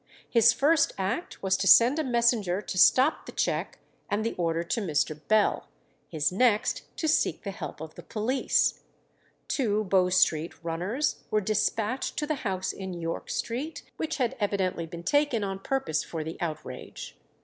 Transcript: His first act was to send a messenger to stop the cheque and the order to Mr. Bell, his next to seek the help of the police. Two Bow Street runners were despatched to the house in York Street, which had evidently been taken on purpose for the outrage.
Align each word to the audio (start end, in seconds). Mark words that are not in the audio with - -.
His 0.27 0.51
first 0.51 0.93
act 0.97 1.43
was 1.43 1.55
to 1.57 1.67
send 1.67 1.99
a 1.99 2.03
messenger 2.03 2.59
to 2.59 2.75
stop 2.79 3.27
the 3.27 3.31
cheque 3.31 3.77
and 4.09 4.25
the 4.25 4.33
order 4.33 4.63
to 4.63 4.81
Mr. 4.81 5.21
Bell, 5.27 5.67
his 6.07 6.31
next 6.31 6.85
to 6.97 7.07
seek 7.07 7.43
the 7.43 7.51
help 7.51 7.79
of 7.79 7.93
the 7.93 8.01
police. 8.01 8.81
Two 9.47 9.83
Bow 9.83 10.09
Street 10.09 10.53
runners 10.63 11.17
were 11.29 11.39
despatched 11.39 12.17
to 12.17 12.25
the 12.25 12.33
house 12.41 12.73
in 12.73 12.95
York 12.95 13.29
Street, 13.29 13.83
which 13.97 14.17
had 14.17 14.35
evidently 14.39 14.87
been 14.87 15.03
taken 15.03 15.43
on 15.43 15.59
purpose 15.59 16.03
for 16.03 16.23
the 16.23 16.35
outrage. 16.41 17.15